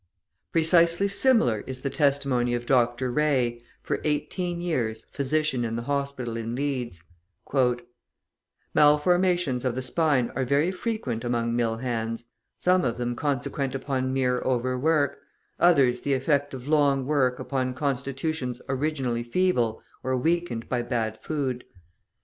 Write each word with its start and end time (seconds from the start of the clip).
Precisely 0.51 1.07
similar 1.07 1.63
is 1.67 1.83
the 1.83 1.89
testimony 1.91 2.55
of 2.55 2.65
Dr. 2.65 3.11
Ray, 3.11 3.61
for 3.83 4.01
eighteen 4.03 4.59
years 4.59 5.05
physician 5.11 5.63
in 5.63 5.75
the 5.75 5.83
hospital 5.83 6.37
in 6.37 6.55
Leeds: 6.55 7.03
{153a} 7.47 7.81
"Malformations 8.73 9.63
of 9.63 9.75
the 9.75 9.83
spine 9.83 10.31
are 10.35 10.43
very 10.43 10.71
frequent 10.71 11.23
among 11.23 11.55
mill 11.55 11.77
hands; 11.77 12.25
some 12.57 12.83
of 12.83 12.97
them 12.97 13.15
consequent 13.15 13.75
upon 13.75 14.11
mere 14.11 14.39
overwork, 14.41 15.19
others 15.59 16.01
the 16.01 16.15
effect 16.15 16.55
of 16.55 16.67
long 16.67 17.05
work 17.05 17.37
upon 17.37 17.75
constitutions 17.75 18.59
originally 18.67 19.21
feeble, 19.21 19.83
or 20.01 20.17
weakened 20.17 20.67
by 20.67 20.81
bad 20.81 21.21
food. 21.21 21.63